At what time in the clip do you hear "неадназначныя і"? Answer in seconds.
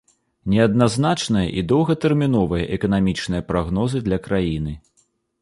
0.51-1.63